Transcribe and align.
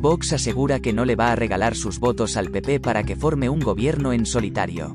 Vox 0.00 0.32
asegura 0.32 0.80
que 0.80 0.94
no 0.94 1.04
le 1.04 1.14
va 1.14 1.30
a 1.30 1.36
regalar 1.36 1.76
sus 1.76 2.00
votos 2.00 2.38
al 2.38 2.50
PP 2.50 2.80
para 2.80 3.02
que 3.02 3.16
forme 3.16 3.50
un 3.50 3.60
gobierno 3.60 4.14
en 4.14 4.24
solitario. 4.24 4.94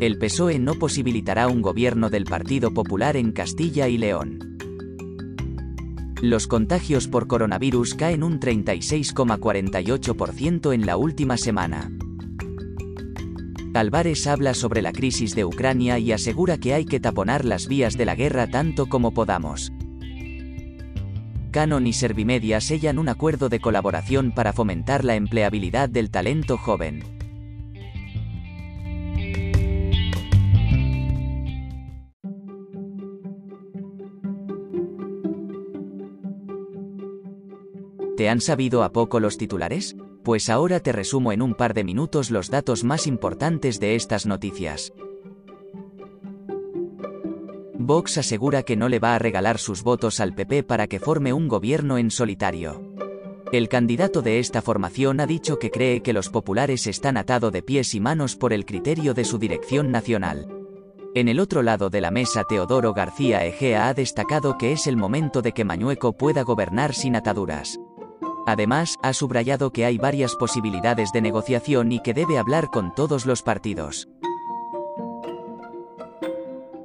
El 0.00 0.16
PSOE 0.16 0.58
no 0.58 0.76
posibilitará 0.76 1.46
un 1.46 1.60
gobierno 1.60 2.08
del 2.08 2.24
Partido 2.24 2.72
Popular 2.72 3.18
en 3.18 3.32
Castilla 3.32 3.88
y 3.88 3.98
León. 3.98 4.56
Los 6.22 6.46
contagios 6.46 7.08
por 7.08 7.26
coronavirus 7.26 7.94
caen 7.94 8.22
un 8.22 8.40
36,48% 8.40 10.72
en 10.72 10.86
la 10.86 10.96
última 10.96 11.36
semana. 11.36 11.92
Álvarez 13.74 14.26
habla 14.26 14.54
sobre 14.54 14.80
la 14.80 14.92
crisis 14.92 15.34
de 15.34 15.44
Ucrania 15.44 15.98
y 15.98 16.12
asegura 16.12 16.56
que 16.56 16.72
hay 16.72 16.86
que 16.86 17.00
taponar 17.00 17.44
las 17.44 17.68
vías 17.68 17.98
de 17.98 18.06
la 18.06 18.14
guerra 18.14 18.46
tanto 18.46 18.86
como 18.86 19.12
podamos. 19.12 19.70
Canon 21.50 21.86
y 21.86 21.92
Servimedia 21.92 22.60
sellan 22.60 22.98
un 22.98 23.08
acuerdo 23.08 23.48
de 23.48 23.60
colaboración 23.60 24.32
para 24.32 24.52
fomentar 24.52 25.04
la 25.04 25.16
empleabilidad 25.16 25.88
del 25.88 26.10
talento 26.10 26.56
joven. 26.56 27.02
¿Te 38.16 38.28
han 38.28 38.40
sabido 38.40 38.84
a 38.84 38.92
poco 38.92 39.18
los 39.18 39.38
titulares? 39.38 39.96
Pues 40.22 40.50
ahora 40.50 40.80
te 40.80 40.92
resumo 40.92 41.32
en 41.32 41.40
un 41.40 41.54
par 41.54 41.72
de 41.72 41.84
minutos 41.84 42.30
los 42.30 42.50
datos 42.50 42.84
más 42.84 43.06
importantes 43.06 43.80
de 43.80 43.94
estas 43.94 44.26
noticias. 44.26 44.92
Vox 47.82 48.18
asegura 48.18 48.62
que 48.62 48.76
no 48.76 48.90
le 48.90 48.98
va 48.98 49.14
a 49.14 49.18
regalar 49.18 49.56
sus 49.56 49.82
votos 49.82 50.20
al 50.20 50.34
PP 50.34 50.64
para 50.64 50.86
que 50.86 51.00
forme 51.00 51.32
un 51.32 51.48
gobierno 51.48 51.96
en 51.96 52.10
solitario. 52.10 52.82
El 53.52 53.70
candidato 53.70 54.20
de 54.20 54.38
esta 54.38 54.60
formación 54.60 55.18
ha 55.18 55.26
dicho 55.26 55.58
que 55.58 55.70
cree 55.70 56.02
que 56.02 56.12
los 56.12 56.28
populares 56.28 56.86
están 56.86 57.16
atados 57.16 57.50
de 57.52 57.62
pies 57.62 57.94
y 57.94 58.00
manos 58.00 58.36
por 58.36 58.52
el 58.52 58.66
criterio 58.66 59.14
de 59.14 59.24
su 59.24 59.38
dirección 59.38 59.90
nacional. 59.90 60.46
En 61.14 61.26
el 61.28 61.40
otro 61.40 61.62
lado 61.62 61.88
de 61.88 62.02
la 62.02 62.10
mesa 62.10 62.44
Teodoro 62.44 62.92
García 62.92 63.46
Egea 63.46 63.88
ha 63.88 63.94
destacado 63.94 64.58
que 64.58 64.72
es 64.72 64.86
el 64.86 64.98
momento 64.98 65.40
de 65.40 65.52
que 65.52 65.64
Mañueco 65.64 66.12
pueda 66.12 66.42
gobernar 66.42 66.92
sin 66.92 67.16
ataduras. 67.16 67.80
Además, 68.46 68.96
ha 69.02 69.14
subrayado 69.14 69.72
que 69.72 69.86
hay 69.86 69.96
varias 69.96 70.34
posibilidades 70.34 71.12
de 71.12 71.22
negociación 71.22 71.92
y 71.92 72.00
que 72.00 72.12
debe 72.12 72.36
hablar 72.36 72.68
con 72.70 72.94
todos 72.94 73.24
los 73.24 73.42
partidos. 73.42 74.06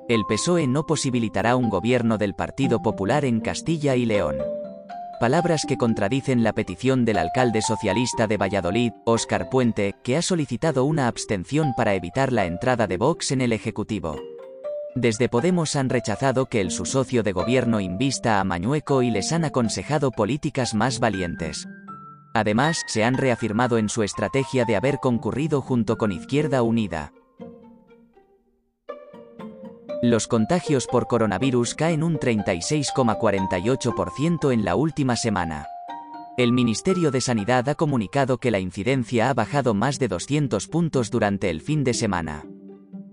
El 0.08 0.24
PSOE 0.28 0.68
no 0.68 0.86
posibilitará 0.86 1.56
un 1.56 1.68
gobierno 1.68 2.20
del 2.20 2.36
Partido 2.36 2.84
Popular 2.84 3.26
en 3.26 3.40
Castilla 3.40 3.96
y 3.96 4.06
León. 4.06 4.38
Palabras 5.20 5.66
que 5.68 5.78
contradicen 5.78 6.44
la 6.44 6.54
petición 6.54 7.06
del 7.06 7.18
alcalde 7.18 7.64
socialista 7.64 8.28
de 8.28 8.38
Valladolid, 8.38 8.92
Óscar 9.06 9.50
Puente, 9.50 9.96
que 10.04 10.16
ha 10.16 10.22
solicitado 10.22 10.86
una 10.86 11.08
abstención 11.08 11.74
para 11.76 11.96
evitar 11.96 12.32
la 12.32 12.46
entrada 12.46 12.86
de 12.86 12.98
Vox 12.98 13.32
en 13.32 13.42
el 13.42 13.52
Ejecutivo. 13.52 14.16
Desde 14.94 15.28
Podemos 15.28 15.76
han 15.76 15.90
rechazado 15.90 16.46
que 16.46 16.62
el 16.62 16.70
su 16.70 16.86
socio 16.86 17.24
de 17.24 17.32
gobierno 17.32 17.80
invista 17.80 18.40
a 18.40 18.44
Mañueco 18.44 19.02
y 19.02 19.10
les 19.10 19.32
han 19.32 19.44
aconsejado 19.44 20.12
políticas 20.12 20.76
más 20.76 21.00
valientes. 21.00 21.68
Además, 22.36 22.84
se 22.86 23.04
han 23.04 23.18
reafirmado 23.18 23.80
en 23.80 23.90
su 23.90 24.04
estrategia 24.04 24.66
de 24.66 24.76
haber 24.76 25.00
concurrido 25.00 25.62
junto 25.62 25.98
con 25.98 26.12
Izquierda 26.12 26.62
Unida. 26.62 27.12
Los 30.02 30.28
contagios 30.28 30.88
por 30.88 31.08
coronavirus 31.08 31.76
caen 31.76 32.04
un 32.04 32.20
36,48% 32.20 34.52
en 34.52 34.66
la 34.66 34.76
última 34.76 35.16
semana. 35.16 35.68
El 36.38 36.52
Ministerio 36.52 37.12
de 37.12 37.22
Sanidad 37.22 37.70
ha 37.70 37.76
comunicado 37.76 38.38
que 38.38 38.52
la 38.52 38.60
incidencia 38.60 39.30
ha 39.30 39.34
bajado 39.34 39.74
más 39.74 40.00
de 40.00 40.10
200 40.10 40.68
puntos 40.68 41.12
durante 41.12 41.50
el 41.50 41.62
fin 41.62 41.86
de 41.86 41.94
semana. 41.94 42.44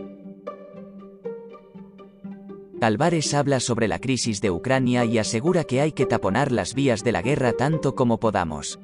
Álvarez 2.81 3.33
habla 3.33 3.59
sobre 3.59 3.89
la 3.89 3.99
crisis 3.99 4.41
de 4.41 4.51
Ucrania 4.51 5.05
y 5.05 5.19
asegura 5.19 5.65
que 5.65 5.81
hay 5.81 5.93
que 5.93 6.05
taponar 6.05 6.53
las 6.53 6.75
vías 6.75 7.03
de 7.03 7.13
la 7.13 7.23
guerra 7.23 7.53
tanto 7.53 7.95
como 7.95 8.21
podamos. 8.21 8.79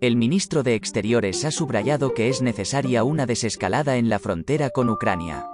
El 0.00 0.16
ministro 0.16 0.62
de 0.62 0.74
Exteriores 0.74 1.44
ha 1.44 1.50
subrayado 1.50 2.14
que 2.14 2.28
es 2.28 2.42
necesaria 2.42 3.02
una 3.02 3.26
desescalada 3.26 3.96
en 3.96 4.08
la 4.08 4.18
frontera 4.18 4.70
con 4.70 4.88
Ucrania. 4.88 5.48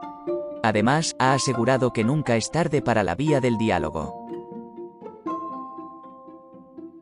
Además, 0.62 1.16
ha 1.18 1.32
asegurado 1.32 1.92
que 1.92 2.04
nunca 2.04 2.36
es 2.36 2.50
tarde 2.50 2.82
para 2.82 3.02
la 3.02 3.14
vía 3.14 3.40
del 3.40 3.56
diálogo. 3.56 4.14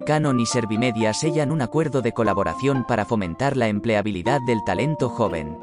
Canon 0.06 0.38
y 0.40 0.46
Servimedia 0.46 1.12
sellan 1.12 1.50
un 1.50 1.60
acuerdo 1.60 2.02
de 2.02 2.12
colaboración 2.12 2.84
para 2.86 3.04
fomentar 3.04 3.56
la 3.56 3.68
empleabilidad 3.68 4.40
del 4.46 4.62
talento 4.64 5.08
joven. 5.08 5.58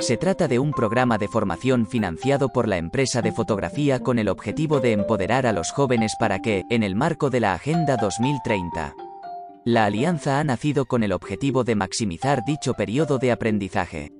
Se 0.00 0.16
trata 0.16 0.48
de 0.48 0.58
un 0.58 0.72
programa 0.72 1.18
de 1.18 1.28
formación 1.28 1.86
financiado 1.86 2.48
por 2.48 2.66
la 2.66 2.78
empresa 2.78 3.20
de 3.20 3.32
fotografía 3.32 4.00
con 4.00 4.18
el 4.18 4.28
objetivo 4.28 4.80
de 4.80 4.92
empoderar 4.92 5.46
a 5.46 5.52
los 5.52 5.72
jóvenes 5.72 6.14
para 6.18 6.38
que, 6.38 6.64
en 6.70 6.82
el 6.82 6.96
marco 6.96 7.28
de 7.28 7.40
la 7.40 7.52
Agenda 7.52 7.98
2030, 7.98 8.94
la 9.64 9.84
alianza 9.84 10.40
ha 10.40 10.44
nacido 10.44 10.86
con 10.86 11.02
el 11.02 11.12
objetivo 11.12 11.64
de 11.64 11.74
maximizar 11.74 12.44
dicho 12.46 12.72
periodo 12.72 13.18
de 13.18 13.30
aprendizaje. 13.30 14.19